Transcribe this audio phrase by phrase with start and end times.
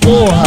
[0.00, 0.44] porra.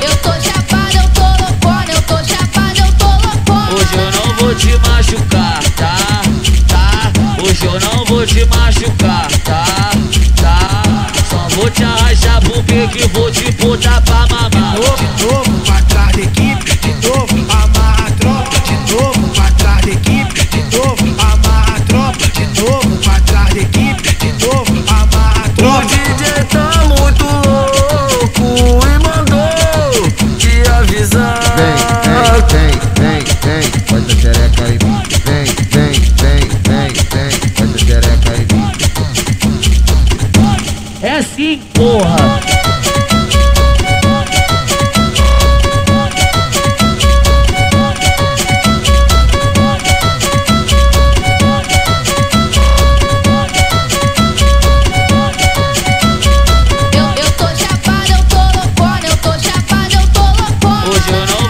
[0.00, 3.74] Eu, tô chapada, eu tô loucona, eu tô chapada, eu tô loucona.
[3.74, 5.96] Hoje eu não vou te machucar, tá?
[6.66, 7.12] Tá?
[7.42, 9.28] Hoje eu não vou te machucar,
[12.14, 14.74] vou te arrastar porque que vou te botar pra mamar.
[14.76, 15.53] De novo pra trás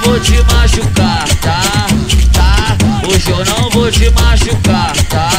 [0.04, 1.60] vou te machucar, tá?
[2.32, 2.76] Tá?
[3.08, 5.30] Hoje eu não vou te machucar, tá?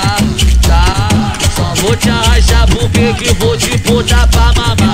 [0.68, 1.34] Tá?
[1.56, 4.85] Só vou te arrastar porque que vou te puta pra mamar.